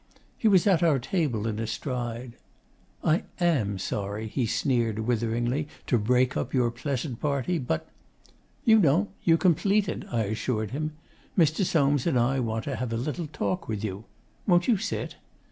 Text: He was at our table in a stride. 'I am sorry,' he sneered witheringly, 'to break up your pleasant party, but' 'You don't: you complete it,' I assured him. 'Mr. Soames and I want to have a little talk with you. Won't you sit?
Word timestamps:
He 0.35 0.47
was 0.47 0.65
at 0.65 0.81
our 0.81 0.97
table 0.97 1.45
in 1.45 1.59
a 1.59 1.67
stride. 1.67 2.33
'I 3.03 3.21
am 3.39 3.77
sorry,' 3.77 4.29
he 4.29 4.47
sneered 4.47 4.97
witheringly, 4.97 5.67
'to 5.85 5.99
break 5.99 6.35
up 6.35 6.55
your 6.55 6.71
pleasant 6.71 7.19
party, 7.19 7.59
but' 7.59 7.87
'You 8.65 8.79
don't: 8.79 9.11
you 9.23 9.37
complete 9.37 9.87
it,' 9.87 10.05
I 10.11 10.23
assured 10.23 10.71
him. 10.71 10.93
'Mr. 11.37 11.63
Soames 11.63 12.07
and 12.07 12.17
I 12.17 12.39
want 12.39 12.63
to 12.63 12.77
have 12.77 12.91
a 12.91 12.97
little 12.97 13.27
talk 13.27 13.67
with 13.67 13.83
you. 13.83 14.05
Won't 14.47 14.67
you 14.67 14.75
sit? 14.77 15.17